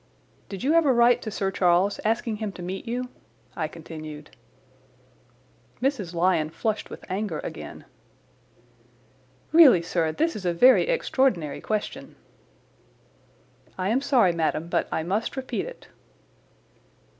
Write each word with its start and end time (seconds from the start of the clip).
"Did 0.49 0.63
you 0.63 0.73
ever 0.73 0.91
write 0.95 1.21
to 1.21 1.29
Sir 1.29 1.51
Charles 1.51 1.99
asking 2.03 2.37
him 2.37 2.51
to 2.53 2.63
meet 2.63 2.87
you?" 2.87 3.09
I 3.55 3.67
continued. 3.67 4.31
Mrs. 5.79 6.15
Lyons 6.15 6.55
flushed 6.55 6.89
with 6.89 7.05
anger 7.07 7.37
again. 7.43 7.85
"Really, 9.51 9.83
sir, 9.83 10.11
this 10.11 10.35
is 10.35 10.43
a 10.43 10.53
very 10.53 10.87
extraordinary 10.87 11.61
question." 11.61 12.15
"I 13.77 13.89
am 13.89 14.01
sorry, 14.01 14.31
madam, 14.31 14.69
but 14.69 14.87
I 14.91 15.03
must 15.03 15.37
repeat 15.37 15.67
it." 15.67 15.87